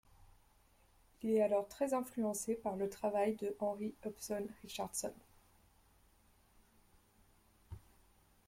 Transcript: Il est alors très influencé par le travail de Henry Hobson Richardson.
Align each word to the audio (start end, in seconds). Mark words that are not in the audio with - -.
Il 1.21 1.29
est 1.29 1.43
alors 1.43 1.67
très 1.67 1.93
influencé 1.93 2.55
par 2.55 2.75
le 2.75 2.89
travail 2.89 3.35
de 3.35 3.55
Henry 3.59 3.93
Hobson 4.03 4.47
Richardson. 4.63 5.13